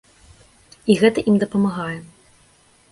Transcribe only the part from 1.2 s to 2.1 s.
ім дапамагае.